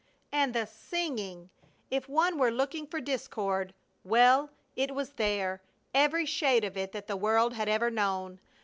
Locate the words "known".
7.91-8.39